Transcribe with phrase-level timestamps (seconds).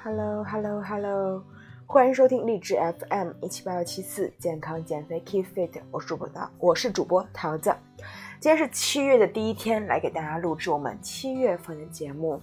[0.00, 1.42] Hello，Hello，Hello，
[1.84, 6.30] 欢迎收听励志 FM 一七八幺七四健康减肥 Keep Fit，我是主播，
[6.60, 7.74] 我是主播桃子。
[8.38, 12.40] 今天是七月的第一天，来给大家录制我们七月份的节目。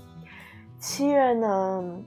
[0.79, 1.97] 七月呢，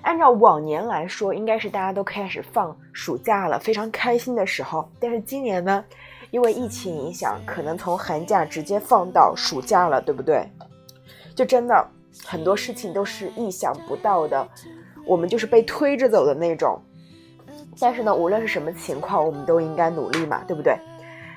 [0.00, 4.88] 按照往年来说，应该是大家都开始放暑假了，非常开心的时候。
[4.98, 5.84] 但是今年呢，
[6.30, 10.50] 因为疫情影响，可能从寒假直接放到暑假了，对不对？
[11.34, 11.86] 就真的
[12.24, 14.48] 很多事情都是意想不到的，
[15.06, 16.80] 我们就是被推着走的那种。
[17.80, 20.76] 但是呢，无论是什么情况，我们都应该努力嘛，对不对？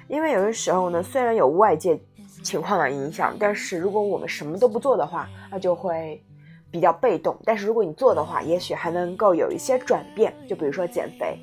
[0.08, 1.99] 因为有的时候呢，虽然有外界
[2.44, 6.22] 情况的影响，但是如果我们什么都不做的话，那就会
[6.70, 7.35] 比较被动。
[7.44, 10.34] 但是如果你做的话，也许还能够有一些转变。
[10.47, 11.38] 就比如说减肥，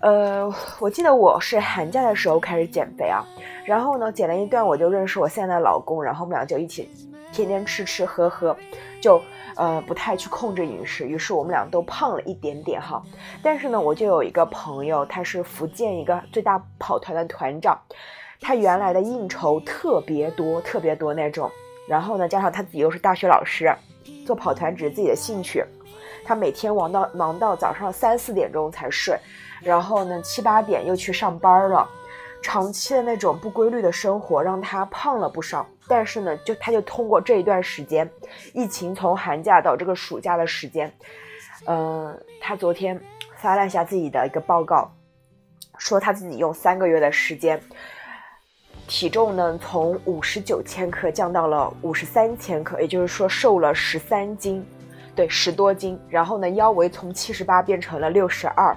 [0.00, 3.22] 呃，我记得我是寒假的时候开始减肥啊，
[3.66, 6.88] 然后呢，减了一段，我就认识我现在的老公，然后我们俩就一起
[7.32, 8.56] 天天吃吃喝喝，
[9.00, 9.20] 就
[9.56, 13.02] 呃不太去控制饮食，于是我们俩都胖了一点点哈。
[13.42, 17.78] 但是呢，我就有一个朋友，他是福建一个最大跑团的团长，
[18.40, 21.50] 他原来的应酬特别多，特别多那种。
[21.88, 23.74] 然后呢，加上他自己又是大学老师，
[24.26, 25.64] 做跑团只是自己的兴趣，
[26.24, 29.16] 他每天忙到忙到早上三四点钟才睡，
[29.62, 31.88] 然后呢七八点又去上班了，
[32.46, 35.66] 长期的那种不规律的生活让他胖了不少。
[35.88, 38.08] 但是呢，就他就通过这一段时间，
[38.52, 40.92] 疫情从寒假到这个暑假的时间，
[41.66, 43.00] 嗯，他昨天。
[43.38, 44.90] 发了一下自己的一个报告，
[45.76, 47.60] 说他自己用三个月的时间，
[48.88, 54.66] 体重呢从五十九千克降到了五十三千克，也就是说瘦了十三斤，
[55.14, 56.00] 对，十多斤。
[56.08, 58.74] 然后呢，腰围从七十八变成了六十二，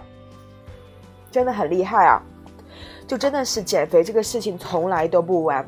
[1.31, 2.21] 真的很厉害啊！
[3.09, 5.65] 就真的是减肥这个事情从来都不完。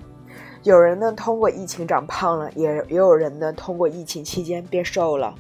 [0.62, 5.34] 有人呢通过疫情长胖了，也也有人呢通过疫情期间变瘦了。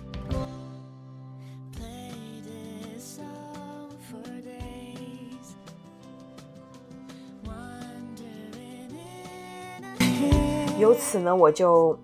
[10.80, 11.96] 由此呢，我就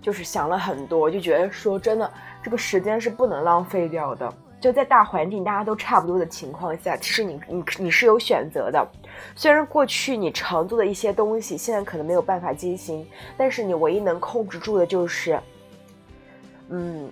[0.00, 2.10] 就是想了很多，我就觉得说真的，
[2.42, 4.32] 这个时间是不能浪费掉的。
[4.60, 8.86] 就在大环境大家都差不多的情况下，其实你你你是有选择的。
[9.34, 13.06] 虽然过去你常做的一些东西，现在可能没有办法进行，
[13.38, 15.40] 但是你唯一能控制住的就是，
[16.68, 17.10] 嗯，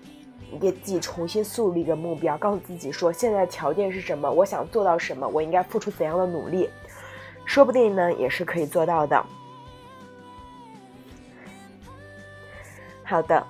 [0.53, 6.69] 你给自己重新树立一个目标，告诉自己说现在条件是什么，我想做到什么，我应该付出怎样的努力，
[7.47, 9.25] 说不定呢也是可以做到的。
[13.05, 13.47] 好的，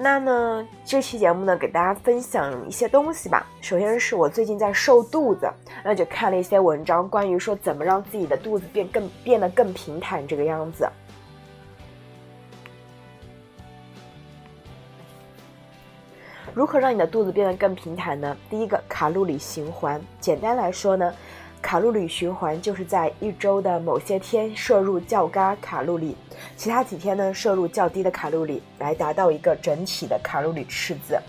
[0.00, 3.44] 那呢，这期节目呢，给大家分享一些东西吧。
[3.60, 5.50] 首先是我最近在瘦肚子，
[5.82, 10.88] 那就看了一些文章，关于说怎么让自己的肚子变更变得更平坦这个样子。
[16.54, 18.36] 如何让你的肚子变得更平坦呢？
[18.48, 20.00] 第一个，卡路里循环。
[20.20, 21.12] 简单来说呢。
[21.68, 26.16] 卡路里循环就是在一周的某些天摄入较高卡路里，
[26.56, 31.20] 其他几天呢摄入较低的卡路里，来达到一个整体的卡路里赤字。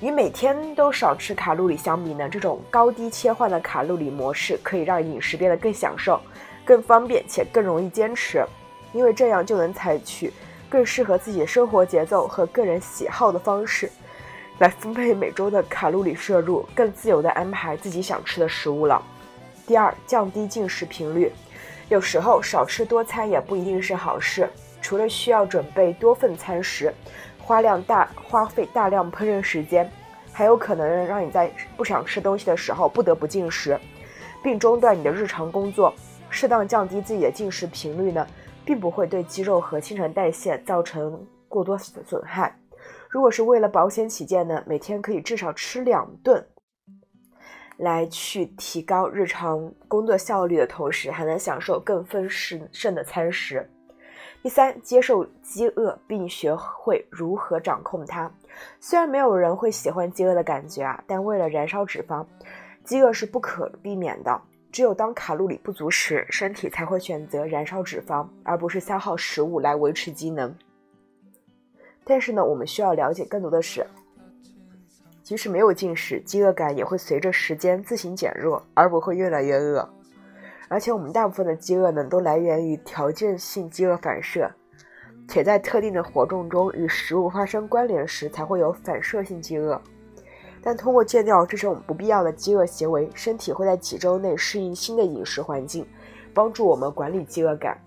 [0.00, 6.20] 与每天都少吃卡路里相比呢，这种高低切换的卡路里模式可以让饮食变得更享受、
[6.64, 8.44] 更方便且更容易坚持，
[8.92, 10.32] 因为这样就能采取
[10.68, 13.88] 更适合自己生活节奏和个人喜好的方式，
[14.58, 19.00] 来分配每周的卡路里摄入，更自由地安排自己想吃的食物了。
[19.68, 21.30] 第二，降低进食频率。
[21.90, 24.48] 有时候少吃多餐也不一定是好事。
[24.80, 26.90] 除了需要准备多份餐食，
[27.38, 29.90] 花量大、花费大量烹饪时间，
[30.32, 33.78] 还有可能让你在不想吃东西的时候不得不进食，
[34.42, 35.92] 并中断你的日常工作。
[36.30, 38.26] 适当降低自己的进食频率呢，
[38.64, 42.58] 并不会对肌肉和新陈代谢造成过多损害。
[43.10, 46.46] 如果是为了保险起见呢，每天可以至少吃两顿。
[47.78, 53.66] 来去提高日常工作效率的同时，还能享受更丰盛盛的餐食。
[54.42, 58.30] 第三，接受饥饿，并学会如何掌控它。
[58.80, 62.26] 虽然没有人会喜欢饥饿的感觉啊，但为了燃烧脂肪，
[62.84, 64.42] 饥饿是不可避免的。
[64.70, 70.54] 只有当卡路里不足时，身体才会选择燃烧脂肪，而不是消耗食物来维持机能。
[72.04, 73.86] 但是呢，我们需要了解更多的是。
[75.28, 79.86] 即使没有进食，饥饿感也会随着时间自行减弱，而不会越来越饿。
[80.68, 84.50] 而且我们大部分的饥饿呢，都来源于条件性饥饿反射，
[85.28, 89.78] 且在特定的活动中与食物发生关联时，才会有反射性饥饿。
[90.62, 95.86] 但通过戒掉这种不必要的饥饿行为，身体会在几周内适应新的饮食环境，
[96.32, 97.78] 帮助我们管理饥饿感。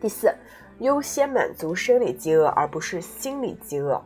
[0.00, 0.34] 第四，
[0.78, 4.02] 优先满足生理饥饿，而不是心理饥饿。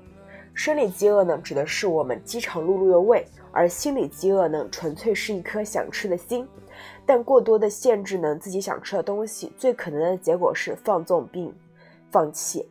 [0.63, 6.47] 生理饥饿呢，指的是我们饥肠辘辘的胃，而心理饥饿呢，纯粹是一颗想吃的心。
[7.07, 11.51] 但过多的限制呢，自己想吃的东西，最可能的结果是放纵并
[12.11, 12.69] 放弃。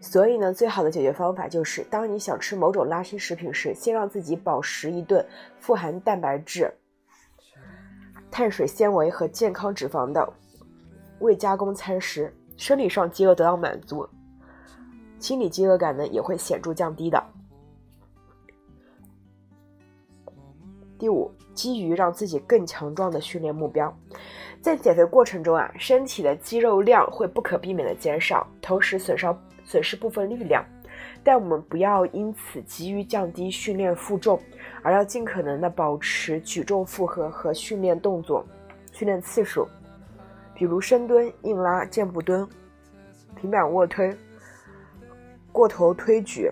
[0.00, 5.26] 所以呢，最好的解决方法就是，当你想吃某种垃圾食品时，先让自己饱食一顿
[5.58, 6.72] 富含蛋白质、
[8.30, 10.32] 碳水纤维和健康脂肪的
[11.18, 14.08] 未加工餐食，生理上饥饿得到满足，
[15.20, 17.22] 心理饥饿感呢也会显著降低的。
[20.98, 23.94] 第五，基于让自己更强壮的训练目标，
[24.60, 30.62] 在减肥过程中啊，身体的肌肉量会不可避免的减少，同时损伤损失部分力量，
[31.24, 34.38] 但我们不要因此急于降低训练负重，
[34.82, 38.44] 而要尽可能的保持举重负荷和训练动作、
[38.92, 39.66] 训练次数，
[40.54, 42.46] 比如深蹲、硬拉、箭步蹲、
[43.36, 44.14] 平板卧推、
[45.52, 46.50] 过头推举。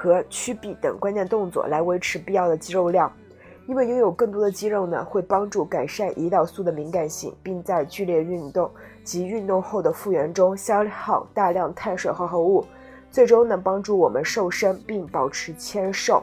[0.00, 3.12] 和屈臂等关键动作来维持必要的肌肉量，
[3.66, 8.70] 因为拥有更多的肌肉呢，会帮助改善胰岛素的敏感性，并在剧烈运动
[9.02, 12.64] 及运动后的复原中消耗大量碳水化合物，
[13.10, 16.22] 最终呢帮助我们瘦身并保持纤瘦。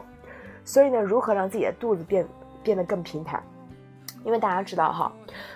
[0.64, 2.26] 所以呢，如何让自己的肚子变
[2.62, 3.42] 变得更平坦？
[4.24, 5.12] 因为大家知道哈，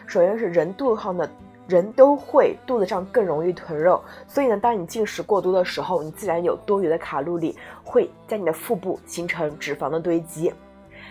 [0.06, 1.26] 首先是人肚子上的。
[1.70, 10.52] 人都会肚子上更容易囤肉，所以呢，当你进食过多的时候，你自然有多余的卡路里会在你的腹部形成脂肪的堆积。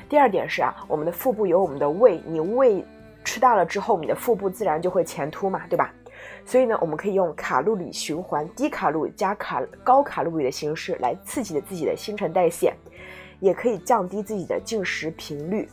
[0.10, 2.84] 第二点是啊，我们的腹部有我们的胃，你胃
[3.24, 5.94] 吃大了之后，你的腹部自然就会前凸嘛，对吧？
[6.46, 12.74] 所以呢，我们可以用卡路里循环，低卡路加卡高卡路里的形式来刺激自己的新陈代谢，
[13.40, 15.70] 也可以降低自己的进食频率。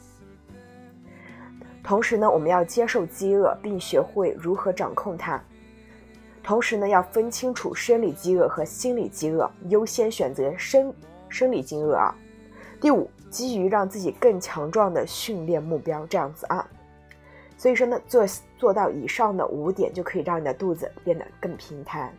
[1.86, 5.40] 同时呢，我们要接受饥饿，并学会如何掌控它。
[6.42, 10.92] 同时呢，要分清楚生理饥饿和心理饥饿，优先选择生
[11.28, 12.12] 生理饥饿啊。
[12.80, 16.68] 第五，基于让自己更强壮的训练目标，这样子啊。
[17.56, 18.26] 所以说呢，做
[18.58, 22.12] 做到以上的五点，就可以让你的肚子变得更平坦。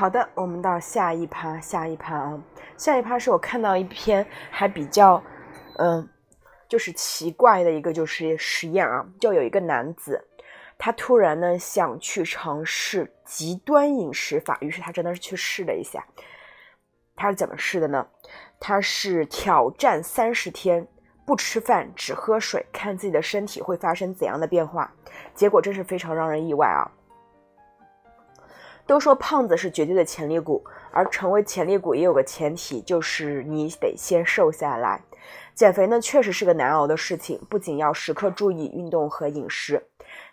[0.00, 2.42] 好的，我们到下一趴，下一趴啊，
[2.78, 5.22] 下一趴是我看到一篇还比较，
[5.76, 6.08] 嗯，
[6.66, 10.26] 就是奇怪的一个就是实验啊，就有一个男子，
[10.78, 16.02] 他突然呢想去尝试极端饮食法，于是他真的是去试了一下，
[17.14, 18.06] 他是怎么试的呢？
[18.58, 20.88] 他是挑战三十天
[21.26, 24.94] 不吃饭只喝水，看自己的身体会发生怎样的变化。
[25.34, 26.90] 结果真是非常让人意外啊！
[28.90, 35.00] 都说胖子是绝对的潜力股，而成为潜力股也有个前提，就是你得先瘦下来。
[35.54, 39.80] 减肥呢，确实是个难熬的事情，不仅要时刻注意运动和饮食，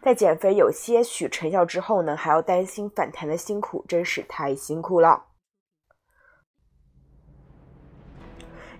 [0.01, 5.25] 在减肥有些许成效之后呢，还要担心反弹的辛苦，真是太辛苦了。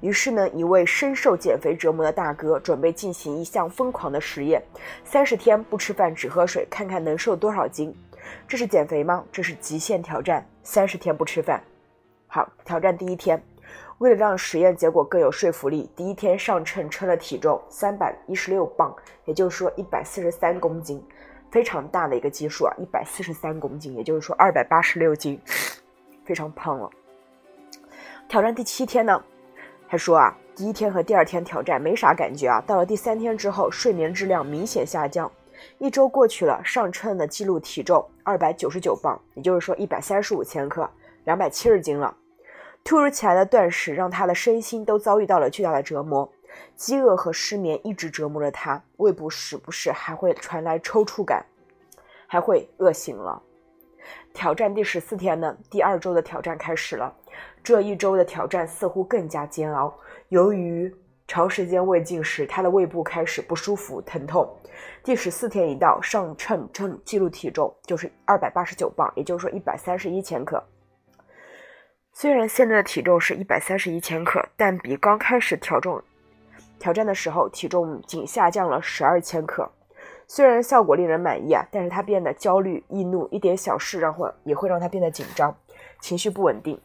[0.02, 4.60] 于是呢，一位深受减肥折磨的大哥准备进行一项疯狂的实验：
[5.04, 7.96] 三十天不吃饭只喝水，看看能瘦多少斤。
[8.48, 9.24] 这是减肥吗？
[9.32, 11.62] 这是极限挑战，三十天不吃饭。
[12.28, 13.42] 好，挑战第一天，
[14.00, 21.02] 为了让实验结果更有说服力，第一天上秤称了体重三百一十六磅，也就是说一百四十三公斤，
[21.50, 25.40] 非常大的一个基数啊，一百四十三公斤，也就是说二百八十六斤，
[26.26, 26.90] 非常胖了。
[28.28, 29.24] 挑战第七天呢，
[29.88, 35.32] 他说啊，第一天和第二天挑战没啥感觉啊，到了第三天之后，睡眠质量明显下降。
[35.78, 40.90] 一周过去了，上称的记录体重二百九十九磅，也就是说一百三十五千克，
[41.26, 42.16] 两百七十斤了。
[42.84, 46.32] 突如其来的断食让他的身心都遭遇到了巨大的折磨，
[46.76, 51.46] 饥饿和失眠一直折磨着他，胃部时不时还会传来抽搐感，
[52.28, 53.42] 还会饿醒了。
[54.34, 57.14] 挑战第十四天呢，第二周的挑战开始了。
[57.62, 59.94] 这一周的挑战似乎更加煎熬，
[60.30, 60.96] 由于
[61.28, 64.50] 长时间未进食，他的胃部开始不舒服、疼痛。
[65.04, 70.64] 第十四天一到，上称称记录体重就是二百八十九磅，也就是说一百三十一千克。
[72.14, 76.02] 虽然现在的体重是一百三十一千克，但比刚开始挑重
[76.80, 79.70] 挑战的时候体重仅下降了十二千克。
[80.28, 85.56] 虽然效果令人满意啊，但是他变得焦虑、易怒，一点小事让会也会让他变得紧张，
[86.02, 86.80] 情绪不稳定，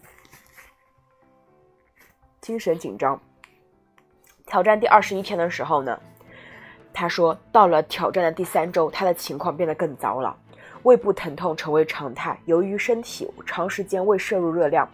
[2.40, 3.20] 精神紧张。
[4.52, 5.99] 挑战第二十一天的时候呢，
[6.92, 10.37] 他说到了挑战的第三周，他的情况变得更糟了，
[10.82, 12.38] 胃部疼痛成为常态。
[12.44, 14.87] 由于身体长时间未摄入热量，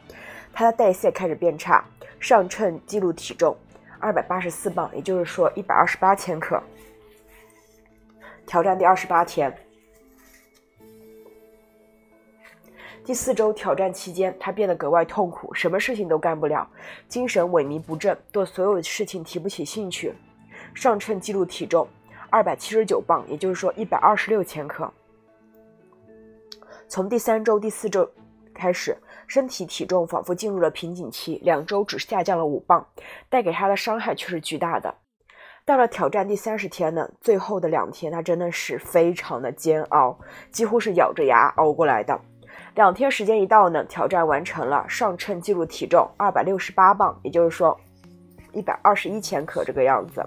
[0.52, 1.84] 他的代谢开始变差。
[2.20, 3.56] 上称记录体重
[3.98, 6.62] 二百八十四磅，也就是说一百二十八千克。
[8.46, 9.52] 挑战第二十八天。
[13.08, 16.68] 第四周挑战期间，他变得格外痛苦，什么事情都干不了，
[17.08, 20.12] 精神萎靡不振，对所有的事情提不起兴趣。
[20.74, 21.88] 上称记录体重
[22.28, 24.92] 二百七十九磅，也就是说一百二十六千克。
[26.86, 28.06] 从第三周、第四周
[28.52, 28.94] 开始，
[29.26, 32.86] 身体体重仿佛进入了瓶颈期，两周只下降了五磅，
[33.30, 34.94] 带给他的伤害却是巨大的。
[35.64, 40.18] 到了挑战第三十天呢，最后的两天，他真的是非常的煎熬，
[40.52, 42.20] 几乎是咬着牙熬过来的。
[42.74, 47.78] 两天时间一到呢，挑战完成了，上称记录体重二百六十八磅，也就是说
[48.52, 50.24] 一百二十一千克这个样子。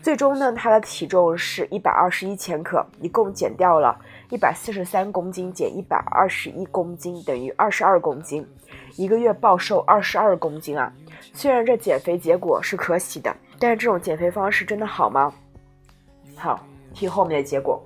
[0.00, 3.98] 最终呢，他的体重是一百二十一千克，一共减掉了
[4.30, 8.46] 一百四十三公斤减一百二十一公斤等于二十二公斤，
[8.94, 10.92] 一个月暴瘦二十二公斤啊！
[11.32, 15.32] 虽然这减肥结果是可喜的，但是这种减肥方式真的好吗？
[16.36, 16.64] 好，
[16.94, 17.82] 听后面的结果。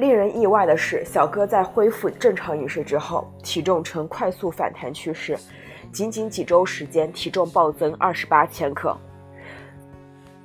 [0.00, 5.36] 令人意外的是，小哥在恢复正常饮食之后，体重呈快速反弹趋势，
[5.92, 8.96] 仅仅几周时间，体重暴增二十八千克。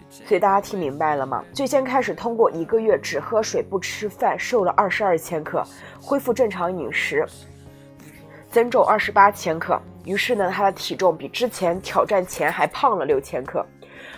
[0.09, 1.41] 所以大家听明白了吗？
[1.53, 5.63] 最先开始通过一个月只喝水不吃饭，瘦了二十二千克，
[6.01, 7.25] 恢复正常饮食，
[8.50, 9.81] 增重二十八千克。
[10.03, 13.65] 于是呢，他的体重比之前挑战前还胖了六千克。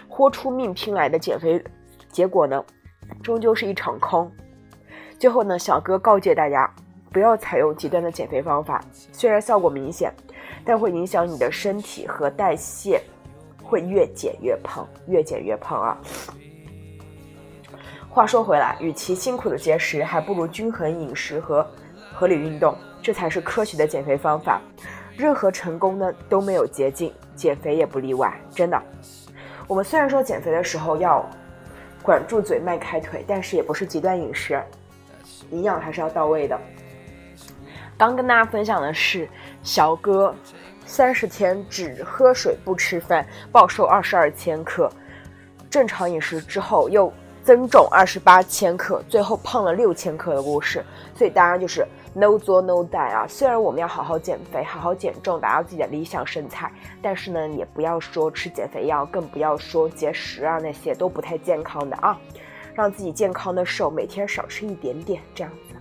[0.10, 1.63] 豁出命拼来的减肥
[2.12, 2.63] 结果呢，
[3.22, 4.32] 终究是一场空。
[5.19, 6.69] 最后呢，小哥告诫大家，
[7.12, 10.13] 不要采用极端的减肥方法，虽然效果明显，
[10.63, 13.01] 但会影响你的身体和代谢，
[13.63, 15.97] 会越减越胖，越减越胖啊。
[18.09, 21.65] 话说回来，与其辛苦的节食，还不如均衡饮食和
[22.13, 24.62] 合理运动，这才是科学的减肥方法。
[25.15, 28.31] 任何成功呢都没有捷径，减肥也不例外。
[28.51, 28.79] 真的，
[29.67, 31.27] 我们虽然说减肥的时候要
[32.03, 34.62] 管住嘴、迈开腿，但是也不是极端饮食。
[35.51, 36.60] 营养还是要到位的。
[37.98, 39.27] 刚跟大家分享的是
[39.63, 40.34] 小哥
[40.86, 44.89] 三十天只喝水不吃饭，暴瘦二十二千克，
[45.70, 47.12] 正常饮食之后又
[47.44, 50.86] 增重二十八千克，最后胖了六千克的故事。
[51.16, 53.25] 所以大家就是 no 作 no die 啊！
[53.27, 62.16] 虽然我们要好好减肥，好好减重，达到自己的理想身材，但是呢，也不要说吃减肥药，更不要说节食啊，那些都不太健康的啊。
[62.77, 65.75] 让自己健康的瘦，每天少吃一点点，这样子。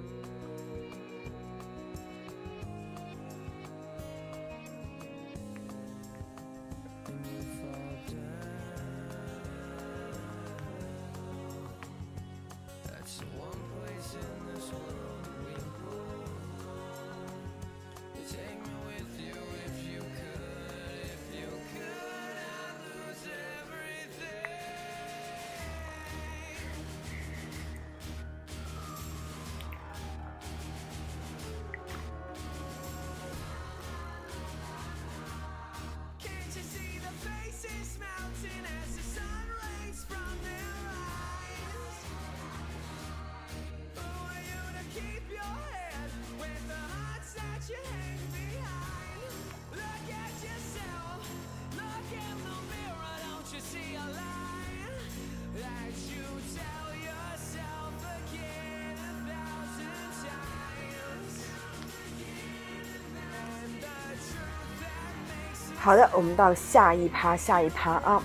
[65.87, 68.21] 好的，我们到下一趴，下一趴啊，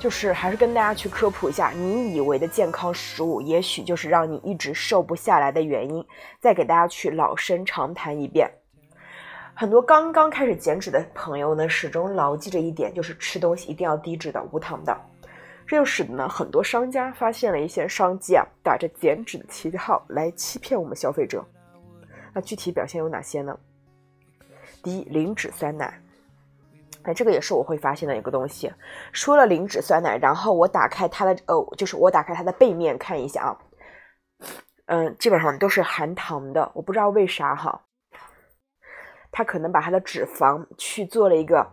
[0.00, 6.02] 就是还是跟大家去科普一下，你以为的健康食物，也许就是让你一直瘦不下来的原因。
[6.40, 8.50] 再给大家去老生常谈一遍，
[9.52, 14.98] 很多刚刚开始减脂的朋友呢，始终牢记着一点，就是吃东西一定要低脂的、无糖的。
[15.66, 21.44] 这就使得呢，很多商家发现了一些商机啊，打着减脂的旗号来欺骗我们消费者。
[22.32, 23.54] 那具体表现有哪些呢？
[24.82, 26.00] 第一，零脂酸奶。
[27.04, 28.72] 哎，这个也是我会发现的一个东西。
[29.12, 33.58] 说了零脂酸奶，然后我打开它的，呃，就是我打开它的背面看一下啊，
[34.86, 36.70] 嗯，基本上都是含糖的。
[36.74, 37.82] 我不知道为啥哈，
[39.30, 41.66] 它可能把它的脂肪去做了一个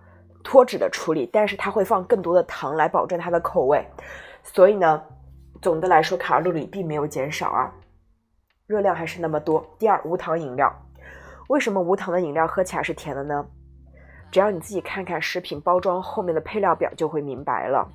[0.43, 3.85] 脱脂的处理，但是它会放更多的糖来保证它的口味。
[4.43, 5.01] 所以呢，
[5.61, 7.71] 总的来说卡路里并没有减少啊，
[8.67, 9.65] 热量还是那么多。
[9.79, 10.69] 第二，无糖饮料，
[11.47, 13.45] 为什么无糖的饮料喝起来是甜的呢？
[14.31, 17.87] 只要你自己看看食品包装后面的配料表，就会明白了。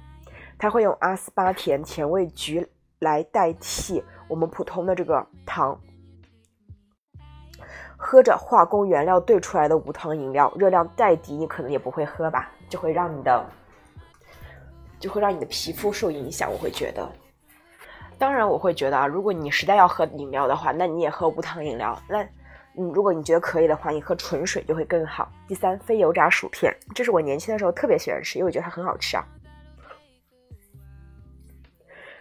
[0.59, 2.67] 它会用阿斯巴甜甜味菊
[2.99, 5.79] 来代替我们普通的这个糖。
[7.97, 13.45] 喝着化工原料兑出来的无糖饮料，热量再低，你可能也不会喝吧，就会让你的，
[15.01, 16.53] 就会让你的皮肤受影响。
[16.53, 17.11] 我会觉得，
[18.19, 21.99] 当然我会觉得啊，如果你实在要喝饮料的话，那你也喝无糖饮料。
[22.07, 22.23] 那
[22.79, 25.31] 嗯，如果你觉得可以的话，你喝纯水就会更好。
[25.49, 29.25] 第三，非油炸薯片，这是我年轻的时候特别喜欢吃，因为我觉得它很好吃啊。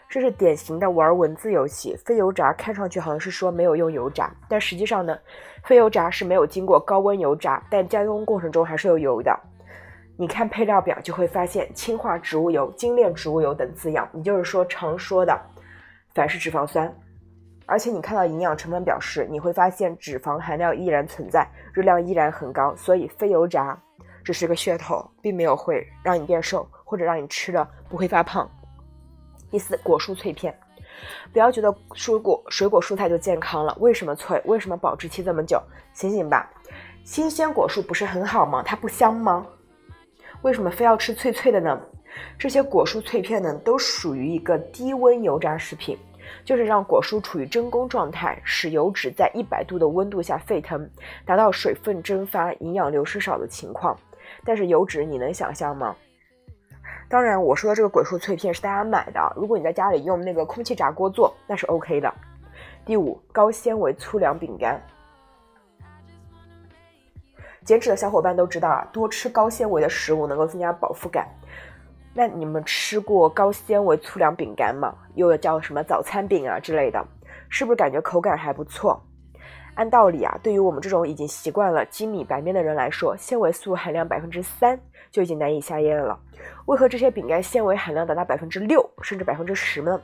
[0.08, 1.94] 这是典型的玩文字游戏。
[2.06, 5.18] 非油炸看上去好像是说没有用油炸，但实际上呢，
[5.66, 9.38] 非油炸是没有经过高温油炸，但加工过程中还是有油的。
[10.18, 15.38] 你看配料表就会发现氢化植物油、精炼植物油等字样，也就是说常说的
[16.14, 16.90] 反式脂肪酸。
[17.68, 22.76] 而且你看到营养成分表时，你会发现脂肪含量依然存在，热量依然很高。
[22.76, 23.78] 所以非油炸
[24.24, 28.50] 只是个噱头，并没有会让你变瘦，或者让你吃了不会发胖。
[29.50, 30.56] 第四，果蔬脆片，
[31.34, 33.76] 不要觉得蔬果、水果、蔬菜就健康了。
[33.80, 34.42] 为什么脆？
[34.46, 35.62] 为什么保质期这么久？
[35.94, 36.52] 醒醒吧！
[37.04, 38.62] 新鲜果蔬不是很好吗？
[38.64, 39.46] 它不香吗？
[40.42, 41.80] 为什么非要吃脆脆的呢？
[42.38, 45.98] 这些果蔬脆片呢，都属于一个低温油炸食品。
[46.44, 50.90] 就是让果蔬处于真空状态，使油脂在一百度的温度下沸腾，
[51.26, 53.98] 达到水分蒸发、营养流失少的情况。
[54.44, 55.96] 但是油脂你能想象吗？
[57.08, 59.34] 当然，我说的这个果蔬脆片是大家买的。
[59.36, 62.12] 如果你在家里用那个空气炸锅做，那是 OK 的。
[62.84, 64.82] 第五，高纤维粗粮饼干。
[67.64, 71.28] 减脂的小伙伴都知道啊，多吃高纤维的食物能够增加饱腹感。
[72.18, 74.96] 那你们吃过高纤维粗粮饼干吗？
[75.16, 77.06] 又叫什么早餐饼啊之类的，
[77.50, 79.04] 是不是感觉口感还不错？
[79.74, 84.80] 按道理啊，对于我们这种已经习惯了精米白面的人来说，纤维素含量百分之三
[85.12, 86.18] 就已经难以下咽了。
[86.68, 90.00] 为何这些饼干纤维含量达到百分之六甚至百分之十呢？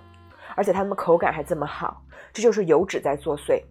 [0.58, 2.02] 而且它们口感还这么好，
[2.34, 3.64] 这就是油脂在作祟。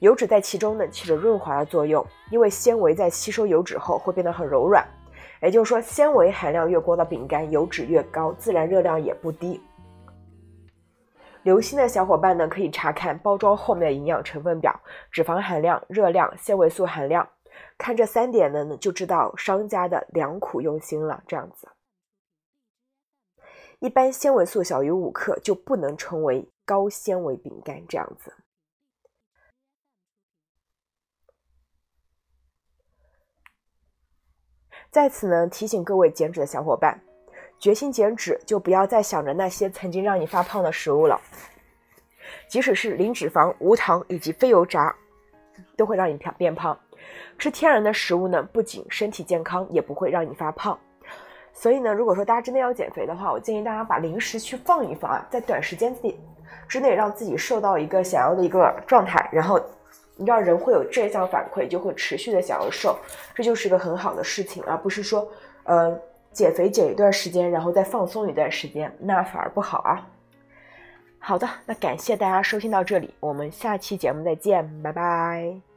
[0.00, 4.84] 油脂在其中呢起着润滑的作用，因为纤维在吸收油脂后会变得很柔软。
[5.42, 9.60] 也就是说，纤维含量越高的饼干，油脂越高，自然热量也不低。
[11.42, 17.28] 留心的小伙伴呢，可以查看包装后面的营养成分表，脂肪含量、热量、纤维素含量，
[17.76, 21.22] 看这三点呢，就知道商家的良苦用心了。
[21.26, 21.68] 这样子，
[23.80, 27.86] 一般纤维素小于五克就不能称为高纤维饼干。
[27.86, 28.32] 这样子。
[34.94, 36.96] 在此呢，提醒各位减脂的小伙伴，
[37.58, 41.20] 决心减脂就不要再想着那些曾经让你发胖的食物了。
[42.46, 44.94] 即使是零脂肪、无糖以及非油炸，
[45.76, 46.78] 都会让你变变胖。
[47.36, 50.78] 吃天然的食物呢，不仅身体健康，也不会让你发胖。
[51.52, 56.16] 所以呢，如果说大家真的要减肥的话，我建议大家把零食去放一放啊，在短时间内
[56.68, 59.60] 之内让自己瘦到一个想要的一个状态，然后。
[60.16, 62.98] 你知道人会有正向反馈，就会持续的想要瘦，
[63.34, 65.26] 这就是个很好的事情，而不是说，
[65.64, 65.98] 呃，
[66.32, 70.06] 减肥减一段时间，然后再放松一段时间，那反而不好啊。
[71.18, 75.73] 好的，那感谢大家收听到这里，我们下期节目再见，拜拜。